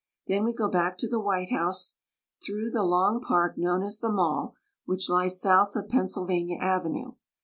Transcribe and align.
Then 0.25 0.45
we 0.45 0.51
go 0.55 0.67
back 0.67 0.97
to 0.97 1.07
the 1.07 1.19
White 1.19 1.51
House 1.51 1.97
through 2.43 2.71
the 2.71 2.81
long 2.81 3.19
park 3.21 3.55
known 3.55 3.83
as 3.83 3.99
the 3.99 4.11
Mall, 4.11 4.55
which 4.85 5.11
lies 5.11 5.39
south 5.39 5.75
of 5.75 5.89
Pennsylvania 5.89 6.57
Avenue. 6.59 7.11